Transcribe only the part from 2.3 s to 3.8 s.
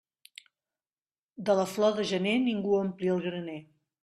ningú ompli el graner.